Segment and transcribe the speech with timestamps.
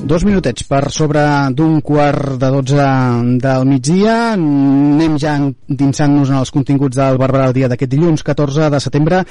[0.00, 1.20] Dos minutets per sobre
[1.52, 2.84] d'un quart de dotze
[3.42, 4.32] del migdia.
[4.32, 5.34] Anem ja
[5.68, 9.24] dinsant-nos en els continguts del Barberà el dia d'aquest dilluns 14 de setembre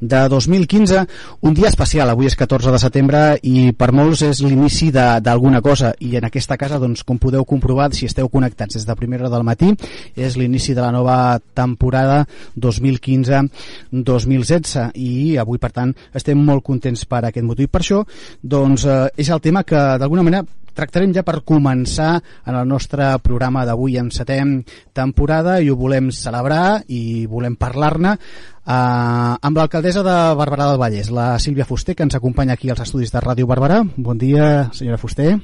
[0.00, 1.06] de 2015.
[1.46, 5.94] Un dia especial, avui és 14 de setembre i per molts és l'inici d'alguna cosa
[6.02, 9.36] i en aquesta casa, doncs, com podeu comprovar, si esteu connectats des de primera hora
[9.36, 9.74] del matí,
[10.16, 12.26] és l'inici de la nova temporada
[12.58, 17.64] 2015-2016 i avui, per tant, estem molt contents per aquest motiu.
[17.64, 18.04] I per això,
[18.42, 22.14] doncs, eh, és el tema que d'alguna d'alguna manera tractarem ja per començar
[22.46, 24.62] en el nostre programa d'avui en setem
[24.96, 31.10] temporada i ho volem celebrar i volem parlar-ne eh, amb l'alcaldessa de Barberà del Vallès,
[31.12, 33.82] la Sílvia Fuster, que ens acompanya aquí als estudis de Ràdio Barberà.
[33.96, 35.34] Bon dia, senyora Fuster.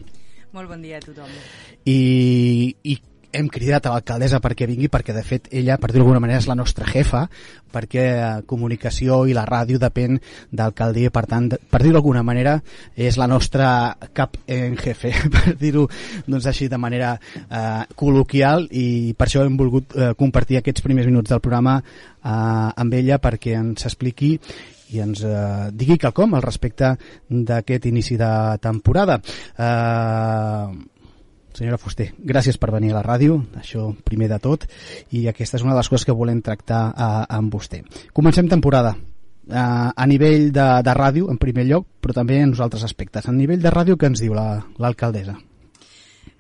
[0.55, 1.28] Molt bon dia a tothom.
[1.84, 1.98] I,
[2.86, 2.96] i
[3.34, 6.48] hem cridat a l'alcaldessa perquè vingui perquè de fet ella, per dir d'alguna manera, és
[6.48, 7.24] la nostra jefa
[7.74, 10.20] perquè eh, comunicació i la ràdio depèn
[10.54, 12.60] d'alcaldia per tant, per dir-ho d'alguna manera
[12.94, 13.68] és la nostra
[14.14, 15.88] cap en jefe per dir-ho
[16.26, 21.10] doncs, així de manera eh, col·loquial i per això hem volgut eh, compartir aquests primers
[21.10, 24.36] minuts del programa eh, amb ella perquè ens expliqui
[24.94, 26.94] i ens eh, digui quelcom al respecte
[27.28, 28.30] d'aquest inici de
[28.62, 29.19] temporada.
[29.58, 30.94] Eh,
[31.55, 34.66] Senyora Fuster, gràcies per venir a la ràdio, això primer de tot,
[35.14, 37.84] i aquesta és una de les coses que volem tractar eh, amb vostè.
[38.12, 38.97] Comencem temporada,
[39.47, 43.30] eh, a nivell de, de ràdio, en primer lloc, però també en uns altres aspectes.
[43.30, 45.38] A nivell de ràdio, què ens diu l'alcaldessa?
[45.38, 45.50] La,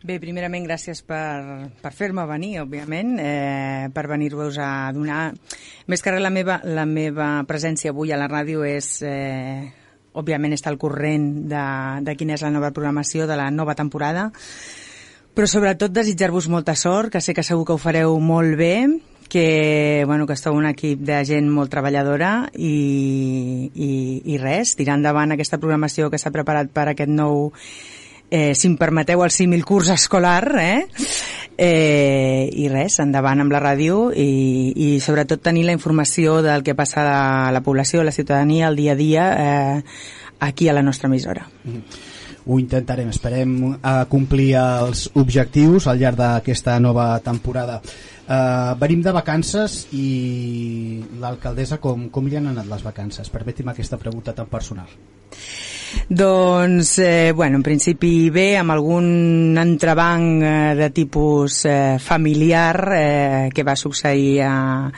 [0.04, 5.30] Bé, primerament, gràcies per, per fer-me venir, òbviament, eh, per venir-vos a donar...
[5.88, 8.98] Més que res, la meva, la meva presència avui a la ràdio és...
[9.00, 9.64] Eh,
[10.14, 11.62] òbviament, estar al corrent de,
[12.04, 14.28] de quina és la nova programació de la nova temporada,
[15.34, 18.76] però sobretot desitjar-vos molta sort, que sé que segur que ho fareu molt bé,
[19.28, 23.90] que, bueno, que esteu un equip de gent molt treballadora i, i,
[24.30, 27.50] i res, tirar endavant aquesta programació que s'ha preparat per aquest nou,
[28.30, 30.86] eh, si em permeteu el símil curs escolar, eh?
[31.58, 36.78] Eh, i res, endavant amb la ràdio i, i sobretot tenir la informació del que
[36.78, 39.84] passa a la població, a la ciutadania, al dia a dia eh,
[40.38, 41.48] aquí a la nostra emissora.
[41.64, 42.13] Mm -hmm
[42.46, 47.80] ho intentarem, esperem a complir els objectius al llarg d'aquesta nova temporada.
[48.24, 53.28] Uh, venim de vacances i l'alcaldessa, com, com li han anat les vacances?
[53.32, 54.88] Permeti'm aquesta pregunta tan personal.
[56.08, 63.48] Doncs, eh, bueno, en principi bé, amb algun entrebanc eh, de tipus eh, familiar eh,
[63.54, 64.90] que va succeir eh,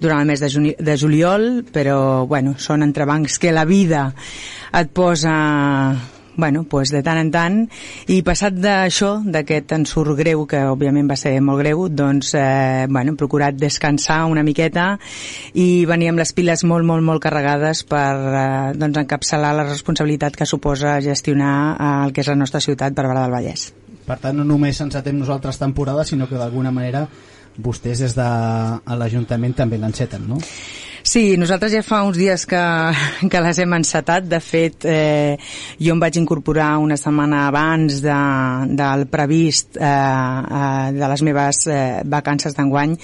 [0.00, 4.06] durant el mes de, de juliol, però, bueno, són entrebancs que la vida
[4.72, 5.34] et posa
[6.36, 7.58] bueno, pues de tant en tant,
[8.10, 13.12] i passat d'això, d'aquest ensurt greu, que òbviament va ser molt greu, doncs, eh, bueno,
[13.12, 14.94] hem procurat descansar una miqueta
[15.54, 20.36] i venir amb les piles molt, molt, molt carregades per eh, doncs, encapçalar la responsabilitat
[20.36, 23.70] que suposa gestionar eh, el que és la nostra ciutat, Barberà del Vallès.
[24.04, 27.06] Per tant, no només ens atem nosaltres temporada, sinó que d'alguna manera
[27.56, 28.26] vostès des de
[28.98, 30.40] l'Ajuntament també l'enceten, no?
[31.14, 32.60] Sí, nosaltres ja fa uns dies que,
[33.30, 34.24] que les hem encetat.
[34.26, 35.36] De fet, eh,
[35.78, 38.16] jo em vaig incorporar una setmana abans de,
[38.74, 42.98] del previst eh, eh, de les meves eh, vacances d'enguany,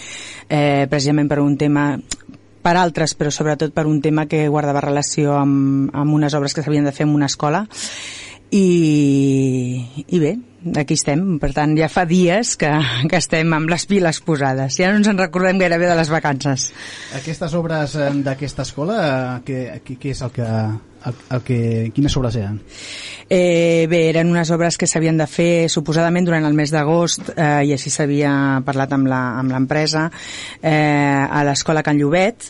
[0.49, 1.87] eh, precisament per un tema
[2.61, 6.67] per altres, però sobretot per un tema que guardava relació amb, amb unes obres que
[6.67, 7.63] s'havien de fer en una escola
[8.51, 8.67] i,
[10.11, 10.35] i bé,
[10.77, 11.39] aquí estem.
[11.43, 12.71] Per tant, ja fa dies que,
[13.11, 14.77] que estem amb les piles posades.
[14.81, 16.71] Ja no ens en recordem gairebé de les vacances.
[17.21, 19.01] Aquestes obres eh, d'aquesta escola,
[19.41, 21.59] eh, què, què és el que, el, el que,
[21.95, 22.61] quines obres eren?
[23.31, 27.63] Eh, bé, eren unes obres que s'havien de fer suposadament durant el mes d'agost eh,
[27.69, 28.33] i així s'havia
[28.67, 32.49] parlat amb l'empresa eh, a l'escola Can Llobet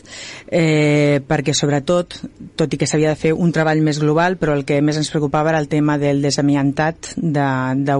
[0.49, 2.17] eh, perquè sobretot,
[2.57, 5.11] tot i que s'havia de fer un treball més global, però el que més ens
[5.13, 7.13] preocupava era el tema del desamiantat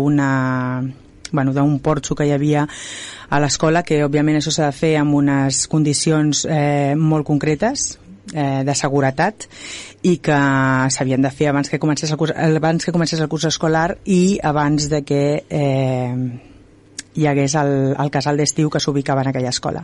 [0.02, 0.82] d'una
[1.32, 2.66] bueno, d'un porxo que hi havia
[3.32, 7.94] a l'escola, que òbviament això s'ha de fer amb unes condicions eh, molt concretes,
[8.34, 9.48] eh, de seguretat
[10.08, 10.38] i que
[10.94, 14.40] s'havien de fer abans que comencés el curs, abans que comencés el curs escolar i
[14.44, 16.51] abans de que eh,
[17.16, 19.84] hi hagués el, el casal d'estiu que s'ubicava en aquella escola.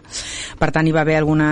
[0.59, 1.49] Per tant, hi va haver alguna,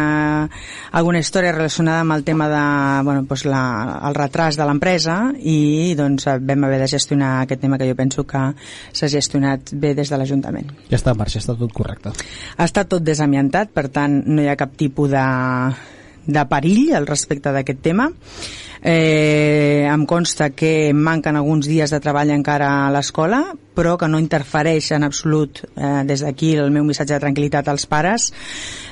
[0.96, 2.64] alguna història relacionada amb el tema de,
[3.08, 3.64] bueno, doncs la,
[4.08, 8.26] el retras de l'empresa i doncs, vam haver de gestionar aquest tema que jo penso
[8.28, 8.46] que
[8.96, 10.72] s'ha gestionat bé des de l'Ajuntament.
[10.92, 12.16] Ja està en marxa, està tot correcte.
[12.58, 15.26] Ha estat tot desamiantat, per tant, no hi ha cap tipus de,
[16.26, 18.10] de perill al respecte d'aquest tema.
[18.88, 23.40] Eh, em consta que manquen alguns dies de treball encara a l'escola,
[23.74, 27.88] però que no interfereix en absolut eh, des d'aquí el meu missatge de tranquil·litat als
[27.90, 28.28] pares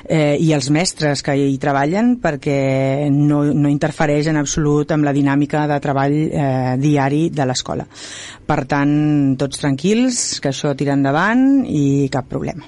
[0.09, 5.13] eh, i als mestres que hi treballen perquè no, no interfereix en absolut amb la
[5.13, 7.85] dinàmica de treball eh, diari de l'escola.
[8.49, 8.97] Per tant,
[9.37, 12.65] tots tranquils, que això tira endavant i cap problema.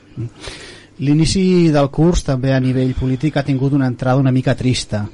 [1.02, 5.08] L'inici del curs també a nivell polític ha tingut una entrada una mica trista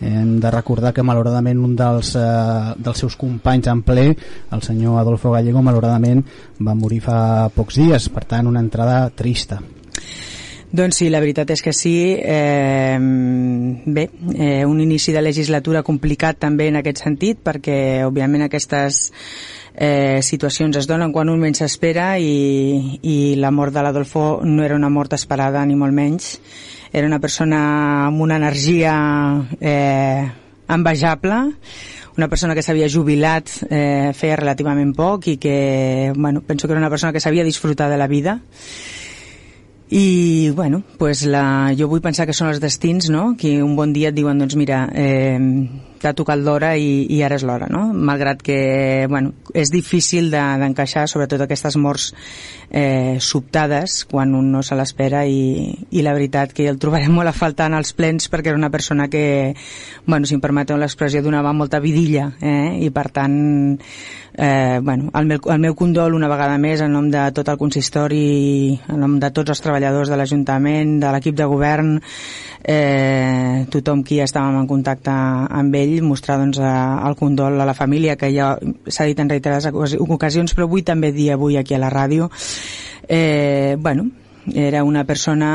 [0.00, 4.06] hem de recordar que malauradament un dels, eh, dels seus companys en ple,
[4.52, 6.24] el senyor Adolfo Gallego, malauradament
[6.60, 9.60] va morir fa pocs dies, per tant una entrada trista.
[10.70, 11.94] Doncs sí, la veritat és que sí.
[12.20, 19.08] Eh, bé, eh, un inici de legislatura complicat també en aquest sentit, perquè òbviament aquestes
[19.78, 24.66] eh, situacions es donen quan un menys s'espera i, i la mort de l'Adolfo no
[24.66, 26.34] era una mort esperada ni molt menys
[26.92, 27.60] era una persona
[28.06, 28.94] amb una energia
[29.60, 30.26] eh,
[30.68, 31.40] envejable,
[32.16, 36.80] una persona que s'havia jubilat eh, feia relativament poc i que, bueno, penso que era
[36.80, 38.40] una persona que sabia disfrutar de la vida
[39.90, 43.94] i, bueno, pues la, jo vull pensar que són els destins, no?, que un bon
[43.96, 45.38] dia et diuen, doncs mira, eh,
[46.00, 47.88] t'ha tocat l'hora i, i ara és l'hora, no?
[47.92, 52.12] Malgrat que, bueno, és difícil d'encaixar, de, sobretot aquestes morts
[52.70, 57.32] eh, sobtades, quan un no se l'espera i, i la veritat que el trobarem molt
[57.32, 59.54] a faltar en els plens perquè era una persona que,
[60.06, 62.78] bueno, si em permeteu l'expressió, donava molta vidilla, eh?
[62.84, 63.38] I per tant,
[64.38, 67.58] eh, bueno, el meu, el meu condol una vegada més en nom de tot el
[67.58, 71.96] consistori, en nom de tots els treballadors de l'Ajuntament, de l'equip de govern,
[72.62, 78.16] eh, tothom qui estàvem en contacte amb ell, mostrar doncs, el condol a la família,
[78.16, 78.54] que ja
[78.86, 79.68] s'ha dit en reiterades
[79.98, 82.30] ocasions, però vull també dir avui aquí a la ràdio.
[83.08, 84.10] Eh, bueno,
[84.54, 85.52] era una persona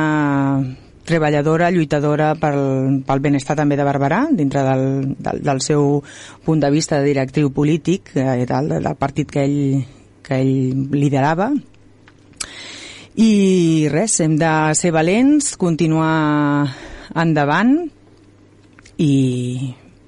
[1.03, 4.85] treballadora, lluitadora pel, pel benestar també de Barberà, dintre del,
[5.19, 5.99] del, del seu
[6.45, 9.83] punt de vista de directiu polític, eh, del, del partit que ell,
[10.23, 11.51] que ell liderava.
[13.13, 16.65] I res, hem de ser valents, continuar
[17.13, 17.75] endavant
[18.97, 19.13] i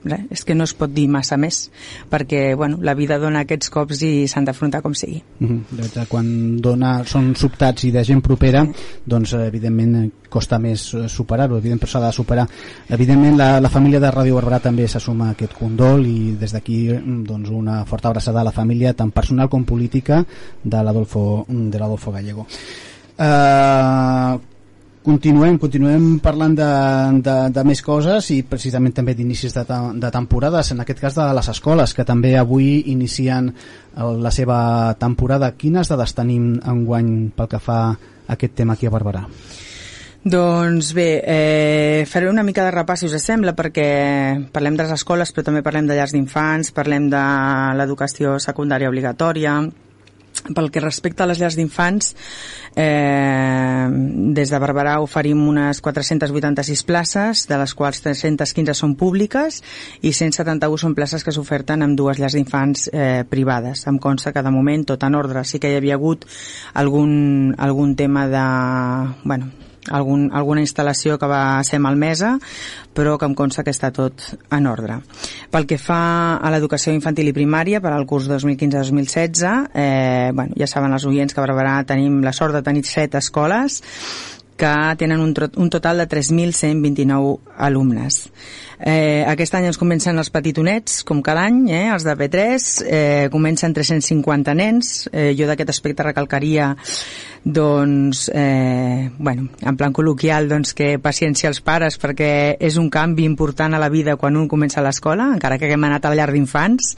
[0.06, 1.69] res, és que no es pot dir massa més
[2.12, 5.22] perquè bueno, la vida dona aquests cops i s'han d'afrontar com sigui.
[5.40, 6.07] Mm -hmm.
[6.07, 8.66] quan dona, són sobtats i de gent propera
[9.06, 11.57] doncs evidentment costa més eh, superar-ho.
[11.57, 12.48] Evidentment però s'ha de superar.
[12.90, 16.80] Evidentment la, la família de Ràdio Barberà també s'assuma aquest condol i des d'aquí
[17.28, 20.25] doncs, una forta abraçada a la família tant personal com política
[20.63, 22.48] de l'Adolfo de l'Adolfo Gallego.
[23.18, 24.15] Eh,
[25.06, 26.68] Continuem, continuem parlant de,
[27.22, 29.63] de, de més coses i precisament també d'inicis de,
[30.02, 33.52] de temporades, en aquest cas de les escoles, que també avui inicien
[33.94, 34.57] la seva
[34.98, 35.52] temporada.
[35.54, 39.22] Quines dades tenim enguany pel que fa a aquest tema aquí a Barberà?
[40.25, 43.86] Doncs bé, eh, faré una mica de repàs, si us sembla, perquè
[44.50, 47.25] parlem de les escoles, però també parlem de llars d'infants, parlem de
[47.78, 49.60] l'educació secundària obligatòria,
[50.53, 52.13] pel que respecta a les llars d'infants,
[52.75, 53.88] eh,
[54.38, 59.62] des de Barberà oferim unes 486 places, de les quals 315 són públiques
[60.01, 63.88] i 171 són places que s'oferten amb dues llars d'infants eh, privades.
[63.88, 65.45] Em consta que de moment tot en ordre.
[65.45, 66.27] Sí que hi havia hagut
[66.74, 68.47] algun, algun tema de...
[69.24, 72.36] Bueno, algun, alguna instal·lació que va ser malmesa,
[72.96, 74.24] però que em consta que està tot
[74.56, 75.00] en ordre.
[75.52, 80.70] Pel que fa a l'educació infantil i primària, per al curs 2015-2016, eh, bueno, ja
[80.70, 83.82] saben els oients que a Barberà tenim la sort de tenir set escoles
[84.56, 88.30] que tenen un, un total de 3.129 alumnes.
[88.80, 93.30] Eh, aquest any ens comencen els petitonets, com cada any, eh, els de P3, eh,
[93.31, 95.10] comencen 350 nens.
[95.12, 96.76] Eh, jo d'aquest aspecte recalcaria
[97.45, 103.24] doncs, eh, bueno, en plan col·loquial, doncs que paciència als pares perquè és un canvi
[103.24, 106.31] important a la vida quan un comença l'escola, encara que haguem anat a la llar
[106.33, 106.95] d'infants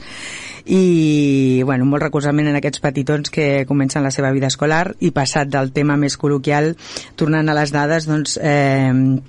[0.64, 5.52] i bueno, molt recolzament en aquests petitons que comencen la seva vida escolar i passat
[5.52, 6.74] del tema més col·loquial,
[7.14, 9.20] tornant a les dades, doncs eh,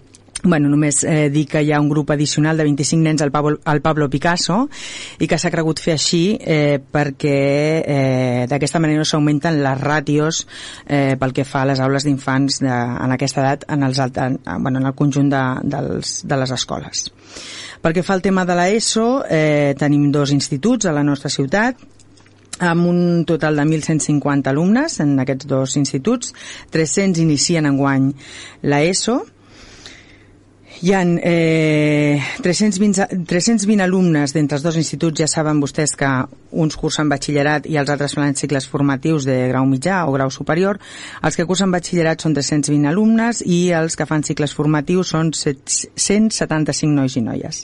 [0.41, 3.57] Bueno, només eh, dir que hi ha un grup addicional de 25 nens al Pablo,
[3.65, 4.69] al Pablo Picasso
[5.19, 7.39] i que s'ha cregut fer així eh, perquè
[7.83, 10.45] eh, d'aquesta manera s'augmenten les ràtios
[10.87, 14.79] eh, pel que fa a les aules d'infants en aquesta edat en, els, en, bueno,
[14.79, 15.43] en el conjunt de,
[15.75, 17.09] dels, de les escoles.
[17.83, 21.83] Pel que fa al tema de l'ESO, eh, tenim dos instituts a la nostra ciutat,
[22.59, 26.33] amb un total de 1.150 alumnes en aquests dos instituts,
[26.71, 28.11] 300 inicien enguany
[28.67, 29.19] l'ESO,
[30.81, 36.07] hi ha eh, 320, 320 alumnes d'entre els dos instituts, ja saben vostès que
[36.51, 40.79] uns cursen batxillerat i els altres fan cicles formatius de grau mitjà o grau superior.
[41.21, 46.95] Els que cursen batxillerat són 320 alumnes i els que fan cicles formatius són 175
[46.95, 47.61] nois i noies.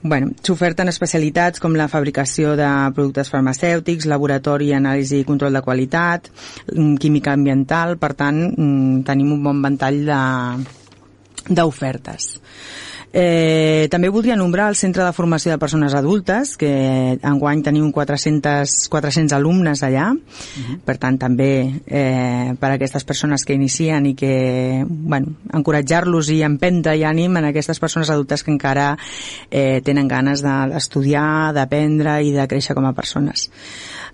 [0.00, 6.30] Bueno, S'oferten especialitats com la fabricació de productes farmacèutics, laboratori, anàlisi i control de qualitat,
[6.70, 10.04] mm, química ambiental, per tant, mm, tenim un bon ventall
[11.48, 12.38] d'ofertes.
[13.10, 18.74] Eh, també voldria nombrar el Centre de Formació de Persones Adultes, que enguany tenim 400,
[18.92, 20.74] 400 alumnes allà, uh mhm.
[20.74, 20.78] -huh.
[20.84, 26.42] per tant també eh, per a aquestes persones que inicien i que, bueno, encoratjar-los i
[26.42, 28.98] empenta i ànim en aquestes persones adultes que encara
[29.50, 33.50] eh, tenen ganes d'estudiar, d'aprendre i de créixer com a persones.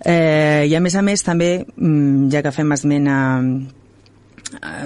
[0.05, 3.43] Eh, I a més a més també, mm, ja que fem esment a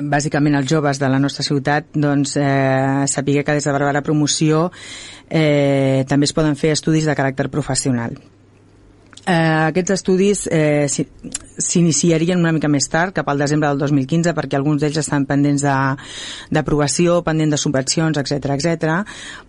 [0.02, 4.70] bàsicament els joves de la nostra ciutat doncs, eh, sapiguer que des de Barbara Promoció
[5.28, 8.16] eh, també es poden fer estudis de caràcter professional.
[9.28, 9.34] Eh,
[9.68, 14.80] aquests estudis eh, s'iniciarien una mica més tard, cap al desembre del 2015, perquè alguns
[14.80, 15.66] d'ells estan pendents
[16.54, 18.96] d'aprovació, pendents de subvencions, etc etc.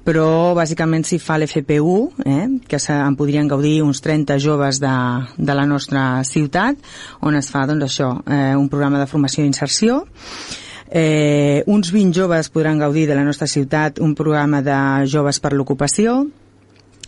[0.03, 4.95] però bàsicament s'hi fa l'FPU, eh, que en podrien gaudir uns 30 joves de,
[5.37, 6.75] de la nostra ciutat,
[7.23, 10.03] on es fa doncs, això, eh, un programa de formació i inserció,
[10.91, 15.51] Eh, uns 20 joves podran gaudir de la nostra ciutat un programa de joves per
[15.53, 16.23] l'ocupació,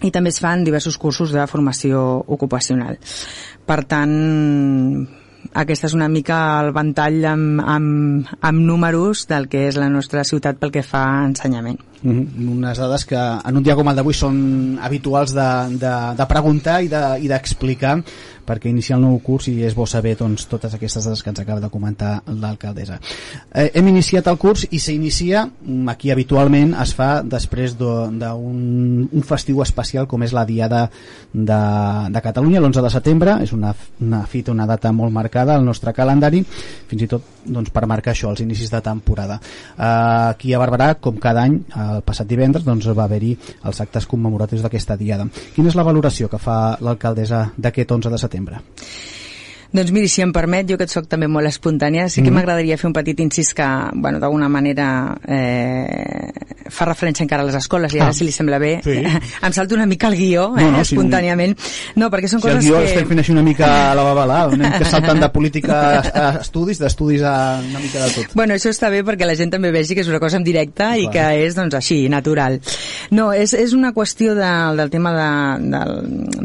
[0.02, 2.98] i també es fan diversos cursos de formació ocupacional.
[3.66, 4.16] Per tant,
[5.54, 10.24] aquest és una mica el ventall amb, amb, amb números del que és la nostra
[10.28, 11.80] ciutat pel que fa a ensenyament.
[12.02, 12.50] Mm -hmm.
[12.58, 16.82] Unes dades que en un dia com el d'avui són habituals de, de, de preguntar
[16.84, 18.04] i d'explicar de,
[18.52, 21.40] perquè inicia el nou curs i és bo saber doncs, totes aquestes dades que ens
[21.40, 23.00] acaba de comentar l'alcaldessa.
[23.54, 29.24] Eh, hem iniciat el curs i s'inicia, mm, aquí habitualment es fa després d'un un
[29.28, 30.90] festiu especial com és la Diada
[31.32, 31.62] de,
[32.12, 35.94] de Catalunya, l'11 de setembre, és una, una fita, una data molt marcada al nostre
[35.94, 39.40] calendari, fins i tot doncs, per marcar això, els inicis de temporada.
[39.78, 44.08] Eh, aquí a Barberà, com cada any, el passat divendres, doncs, va haver-hi els actes
[44.10, 45.28] commemoratius d'aquesta Diada.
[45.56, 48.41] Quina és la valoració que fa l'alcaldessa d'aquest 11 de setembre?
[48.42, 48.62] Setembre.
[49.72, 52.36] Doncs miri, si em permet, jo que et soc també molt espontània, sí que mm.
[52.36, 54.88] m'agradaria fer un petit incís que, bueno, d'alguna manera
[55.24, 56.32] eh,
[56.72, 58.16] fa referència encara a les escoles, i ara, ah.
[58.16, 58.98] si li sembla bé, sí.
[59.48, 61.56] em salto una mica el guió, eh, no, no, espontàniament.
[61.96, 62.66] No, perquè són si coses que...
[62.66, 62.92] Si el guió que...
[62.92, 67.24] estem fent així una mica a la babalà, anem saltant de política a estudis, d'estudis
[67.28, 68.36] a una mica de tot.
[68.36, 70.84] Bueno, això està bé perquè la gent també vegi que és una cosa en directe
[70.84, 71.00] Clar.
[71.00, 72.60] i que és, doncs, així, natural.
[73.16, 75.32] No, és, és una qüestió de, del tema de,
[75.72, 75.82] de,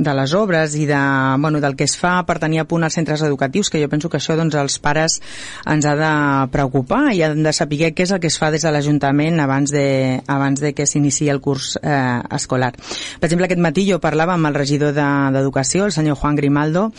[0.06, 1.02] de les obres i de,
[1.42, 3.88] bueno, del que es fa per tenir a punt els centres centres educatius, que jo
[3.88, 5.20] penso que això doncs, els pares
[5.66, 6.12] ens ha de
[6.52, 9.72] preocupar i han de saber què és el que es fa des de l'Ajuntament abans,
[9.72, 12.72] de, abans de que s'inici el curs eh, escolar.
[12.76, 16.92] Per exemple, aquest matí jo parlava amb el regidor d'Educació, de, el senyor Juan Grimaldo,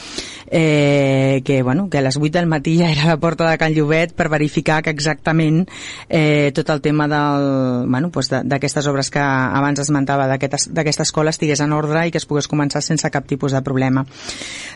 [0.50, 3.57] eh, que, bueno, que a les 8 del matí ja era a la porta de
[3.57, 5.65] Can Llobet per verificar que exactament
[6.09, 11.62] eh, tot el tema del, bueno, pues d'aquestes obres que abans esmentava d'aquesta escola estigués
[11.62, 14.05] en ordre i que es pogués començar sense cap tipus de problema.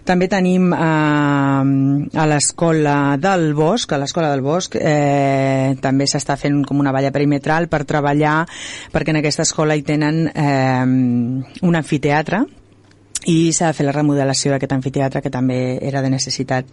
[0.06, 1.31] També tenim eh,
[1.64, 7.12] a l'escola del Bosc, a l'escola del Bosc eh, també s'està fent com una valla
[7.12, 8.42] perimetral per treballar
[8.94, 10.88] perquè en aquesta escola hi tenen eh,
[11.68, 12.46] un anfiteatre
[13.30, 16.66] i s'ha de fer la remodelació d'aquest anfiteatre que també era de necessitat.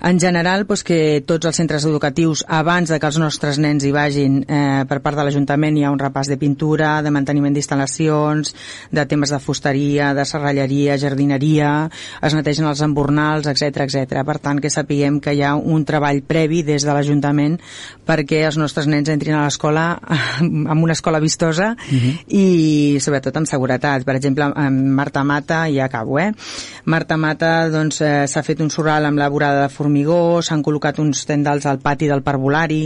[0.00, 3.92] En general, doncs que tots els centres educatius, abans de que els nostres nens hi
[3.92, 8.54] vagin, eh, per part de l'Ajuntament hi ha un repàs de pintura, de manteniment d'instal·lacions,
[8.90, 11.90] de temes de fusteria, de serralleria, jardineria,
[12.22, 14.24] es netegen els embornals, etc etc.
[14.24, 17.58] Per tant, que sapiguem que hi ha un treball previ des de l'Ajuntament
[18.06, 19.98] perquè els nostres nens entrin a l'escola
[20.40, 22.00] amb una escola vistosa uh mhm.
[22.00, 22.24] -huh.
[22.28, 24.04] i sobretot amb seguretat.
[24.04, 26.32] Per exemple, en Marta Mata hi acabo, eh?
[26.84, 31.24] Marta Mata doncs, eh, fet un sorral amb la vorada de formigó, s'han col·locat uns
[31.26, 32.84] tendals al pati del parvulari,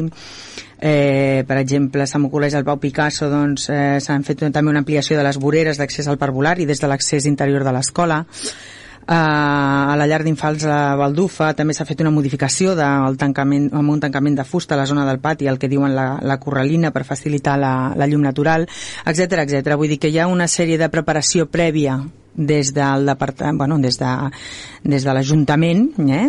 [0.79, 5.17] eh, per exemple, s'ha m'ocorreix el Pau Picasso, doncs eh, s'han fet també una ampliació
[5.17, 8.25] de les voreres d'accés al parvulari des de l'accés interior de l'escola.
[9.07, 14.01] A la llar d'infants a Baldufa també s'ha fet una modificació del tancament, amb un
[14.03, 17.05] tancament de fusta a la zona del pati, el que diuen la, la corralina per
[17.07, 18.67] facilitar la, la llum natural,
[19.07, 19.77] etc etc.
[19.79, 22.01] Vull dir que hi ha una sèrie de preparació prèvia
[22.35, 24.11] des del departament, bueno, des de,
[24.83, 26.27] des de l'Ajuntament, eh?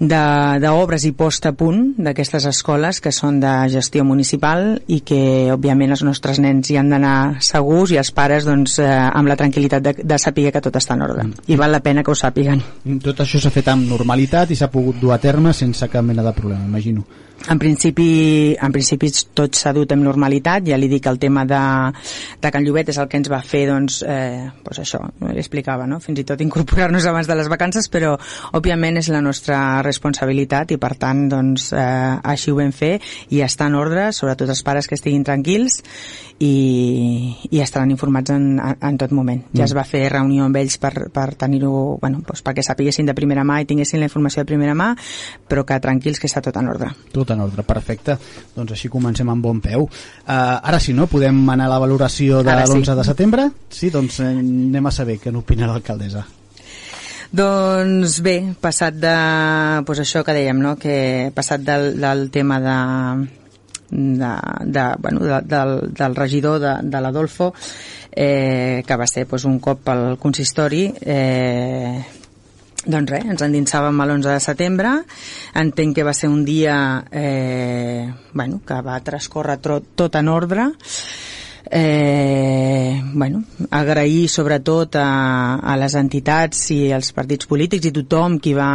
[0.00, 5.92] D'obres i post a punt d'aquestes escoles que són de gestió municipal i que òbviament
[5.92, 9.84] els nostres nens hi han d'anar segurs i els pares doncs, eh, amb la tranquil·litat
[9.84, 11.28] de, de saber que tot està en ordre.
[11.52, 12.62] I val la pena que ho sàpiguen.
[13.04, 16.24] Tot això s'ha fet amb normalitat i s'ha pogut dur a terme sense cap mena
[16.24, 17.04] de problema, imagino
[17.48, 21.60] en principi, en principi tot s'ha dut amb normalitat, ja li dic el tema de,
[22.42, 25.86] de Can Llobet és el que ens va fer doncs, eh, doncs això, li explicava
[25.88, 26.00] no?
[26.04, 28.12] fins i tot incorporar-nos abans de les vacances però
[28.58, 32.98] òbviament és la nostra responsabilitat i per tant doncs, eh, així ho vam fer
[33.30, 35.80] i està en ordre, sobretot els pares que estiguin tranquils
[36.40, 39.42] i, i estaran informats en, en, en tot moment.
[39.52, 39.76] Ja es mm.
[39.76, 43.60] va fer reunió amb ells per, per tenir-ho, bueno, doncs perquè sapiguessin de primera mà
[43.60, 44.94] i tinguessin la informació de primera mà,
[45.48, 46.90] però que tranquils que està tot en ordre.
[47.12, 48.16] Tot en ordre, perfecte.
[48.56, 49.86] Doncs així comencem amb bon peu.
[49.86, 51.08] Uh, ara sí, no?
[51.10, 52.98] Podem anar a la valoració de l'11 sí.
[52.98, 53.48] de setembre?
[53.70, 56.26] Sí, doncs eh, anem a saber què n'opina l'alcaldessa.
[57.30, 59.14] Doncs bé, passat de
[59.86, 60.74] pues això que dèiem, no?
[60.80, 62.78] que passat del, del tema de,
[63.90, 64.32] de,
[64.66, 67.52] de, bueno, de, del, del regidor de, de l'Adolfo
[68.10, 72.02] eh, que va ser pues, un cop al consistori eh,
[72.86, 74.94] doncs res, ens endinsàvem a l'11 de setembre.
[75.60, 76.76] Entenc que va ser un dia
[77.12, 80.70] eh, bueno, que va transcorrer tot, tot en ordre.
[81.70, 88.56] Eh, bueno, agrair sobretot a, a les entitats i als partits polítics i tothom qui
[88.56, 88.70] va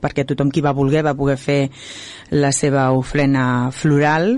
[0.00, 1.58] perquè tothom qui va voler va poder fer
[2.30, 4.36] la seva ofrena floral,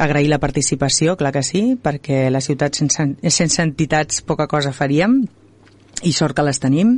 [0.00, 5.20] agrair la participació, clar que sí, perquè la ciutat sense, sense entitats poca cosa faríem,
[6.02, 6.96] i sort que les tenim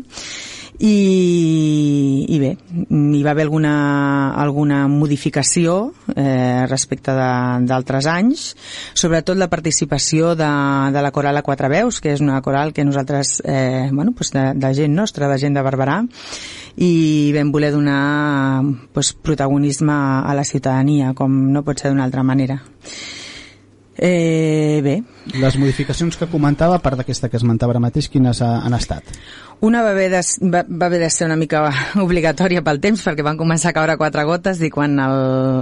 [0.78, 2.56] i, i bé,
[2.90, 8.46] hi va haver alguna, alguna modificació eh, respecte d'altres anys,
[8.94, 10.48] sobretot la participació de,
[10.94, 14.32] de la coral a quatre veus, que és una coral que nosaltres, eh, bueno, pues
[14.32, 16.00] de, de gent nostra, de gent de Barberà,
[16.76, 22.24] i vam voler donar pues, protagonisme a la ciutadania, com no pot ser d'una altra
[22.24, 22.62] manera.
[23.96, 25.02] Eh, bé.
[25.38, 29.06] Les modificacions que comentava, a part d'aquesta que esmentava ara mateix, quines han estat?
[29.62, 31.60] Una va haver, de, va, va haver de ser una mica
[32.02, 35.14] obligatòria pel temps perquè van començar a caure quatre gotes i quan el,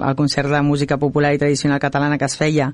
[0.08, 2.70] el concert de música popular i tradicional catalana que es feia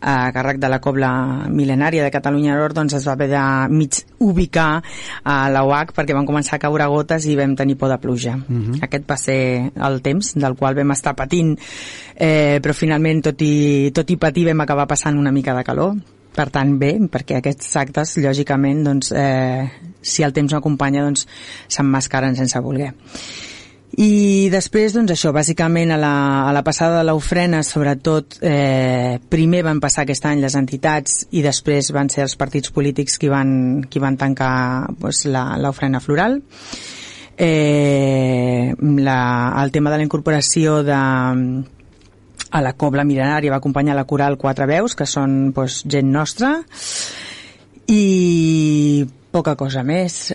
[0.00, 1.12] a càrrec de la Cobla
[1.46, 4.82] Milenària de Catalunya Nord doncs es va haver de mig ubicar
[5.22, 8.34] a la UAC perquè van començar a caure gotes i vam tenir por de pluja.
[8.34, 8.72] Uh mhm.
[8.72, 8.82] -huh.
[8.82, 11.56] Aquest va ser el temps del qual vam estar patint
[12.16, 15.94] eh, però finalment tot i, tot i patir vam acabar passant una mica de calor
[16.36, 19.66] per tant bé, perquè aquests actes lògicament doncs, eh,
[20.02, 21.26] si el temps no acompanya doncs
[21.72, 22.92] s'emmascaren sense voler
[23.96, 26.12] i després, doncs això, bàsicament a la,
[26.48, 31.40] a la passada de l'ofrena, sobretot, eh, primer van passar aquest any les entitats i
[31.44, 34.50] després van ser els partits polítics qui van, qui van tancar
[35.00, 35.24] doncs,
[35.62, 36.42] l'ofrena floral.
[37.38, 39.18] Eh, la,
[39.62, 41.00] el tema de la incorporació de,
[42.50, 46.56] a la Cobla Milenària va acompanyar la coral Quatre Veus, que són pues, gent nostra,
[47.86, 50.34] i poca cosa més.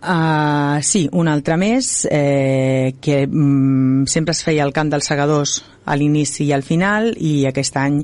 [0.00, 5.58] Uh, sí, un altre més, eh, que mm, sempre es feia el cant dels segadors
[5.84, 8.00] a l'inici i al final, i aquest any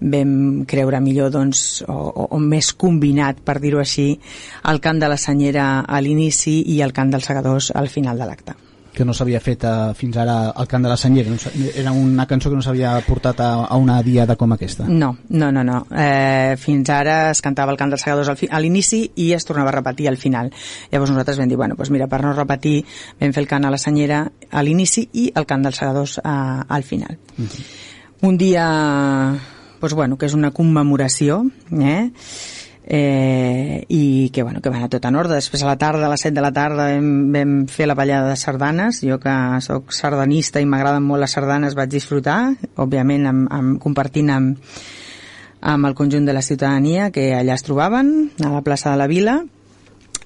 [0.00, 4.10] vam creure millor, doncs, o, o, o més combinat, per dir-ho així,
[4.66, 8.26] el cant de la senyera a l'inici i el cant dels segadors al final de
[8.32, 8.58] l'acte
[8.98, 11.36] que no s'havia fet uh, fins ara al Cant de la Senyera.
[11.70, 14.88] Era una cançó que no s'havia portat a, a una diada com aquesta.
[14.90, 15.62] No, no, no.
[15.64, 15.78] no.
[15.94, 19.70] Eh, fins ara es cantava el Cant dels Segadors fi, a l'inici i es tornava
[19.70, 20.50] a repetir al final.
[20.90, 22.80] Llavors nosaltres vam dir, bueno, doncs mira, per no repetir,
[23.20, 26.66] vam fer el Cant a la Senyera a l'inici i el Cant dels Segadors a,
[26.66, 27.18] al final.
[27.36, 27.46] Mhm.
[27.46, 27.86] -huh.
[28.20, 28.66] Un dia,
[29.80, 32.10] doncs bueno, que és una commemoració, eh?
[32.90, 35.36] Eh, i que, bueno, que va anar tot en ordre.
[35.36, 38.30] Després a la tarda, a les 7 de la tarda, vam, vam fer la ballada
[38.32, 39.02] de sardanes.
[39.04, 42.40] Jo que sóc sardanista i m'agraden molt les sardanes vaig disfrutar,
[42.80, 44.72] òbviament amb, amb, compartint amb,
[45.60, 49.10] amb el conjunt de la ciutadania que allà es trobaven, a la plaça de la
[49.10, 49.42] Vila,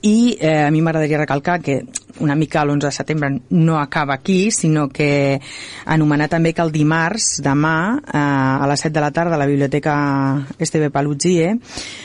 [0.03, 1.83] i eh, a mi m'agradaria recalcar que
[2.21, 5.41] una mica l'11 de setembre no acaba aquí, sinó que
[5.87, 9.47] anomenar també que el dimarts, demà, eh, a les 7 de la tarda a la
[9.47, 9.95] Biblioteca
[10.59, 11.57] Esteve Paluzzie,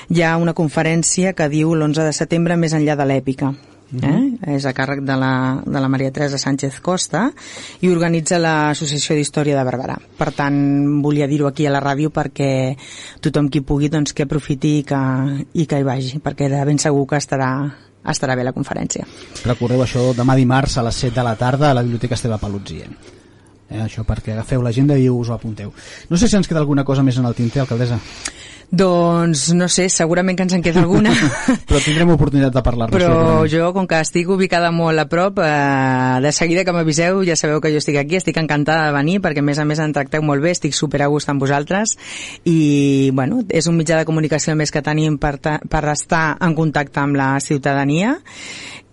[0.09, 3.53] hi ha una conferència que diu l'11 de setembre més enllà de l'èpica.
[3.87, 4.39] Uh -huh.
[4.43, 4.55] eh?
[4.57, 7.31] és a càrrec de la, de la Maria Teresa Sánchez Costa
[7.79, 12.75] i organitza l'Associació d'Història de Barberà per tant volia dir-ho aquí a la ràdio perquè
[13.21, 14.99] tothom qui pugui doncs que aprofiti i que,
[15.53, 17.71] i que hi vagi perquè de ben segur que estarà
[18.05, 19.05] estarà bé la conferència.
[19.45, 22.95] Recordeu això demà dimarts a les 7 de la tarda a la Biblioteca Esteve Palutzien.
[23.69, 25.73] Eh, això perquè agafeu l'agenda i us ho apunteu.
[26.09, 27.99] No sé si ens queda alguna cosa més en el tinter, alcaldessa.
[28.67, 31.13] Doncs no sé, segurament que ens en queda alguna.
[31.69, 32.91] Però tindrem oportunitat de parlar-ne.
[32.91, 37.37] Però jo, com que estic ubicada molt a prop, eh, de seguida que m'aviseu ja
[37.39, 39.95] sabeu que jo estic aquí, estic encantada de venir perquè a més a més en
[39.95, 41.95] tracteu molt bé, estic super a gust amb vosaltres
[42.43, 46.99] i bueno, és un mitjà de comunicació més que tenim per, per estar en contacte
[46.99, 48.17] amb la ciutadania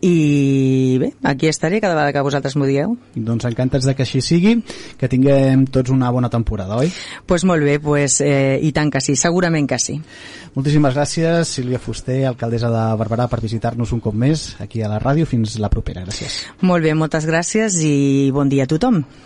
[0.00, 2.96] i bé, aquí estaré cada vegada que vosaltres m'ho dieu.
[3.14, 4.58] Doncs encantats de que així sigui,
[5.00, 6.90] que tinguem tots una bona temporada, oi?
[6.90, 10.00] Doncs pues molt bé, pues, eh, i tant que sí, segurament que sí.
[10.54, 15.00] Moltíssimes gràcies, Sílvia Fuster, alcaldessa de Barberà, per visitar-nos un cop més aquí a la
[15.02, 15.26] ràdio.
[15.26, 16.04] Fins la propera.
[16.04, 16.44] Gràcies.
[16.62, 19.02] Molt bé, moltes gràcies i bon dia a tothom.